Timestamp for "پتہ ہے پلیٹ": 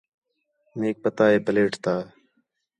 1.05-1.73